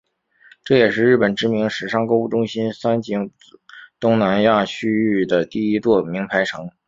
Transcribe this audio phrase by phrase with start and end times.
[0.63, 3.31] 这也是日本知名时尚购物中心三井于
[3.99, 6.71] 东南亚区域的第一座名牌城。